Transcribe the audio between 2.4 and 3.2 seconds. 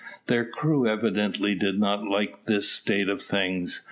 this state